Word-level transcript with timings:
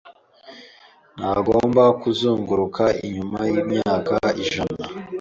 Ntugomba 1.17 1.83
kuzunguruka 2.01 2.83
nyuma 3.15 3.39
yimyaka 3.51 4.15
ijana 4.43 4.83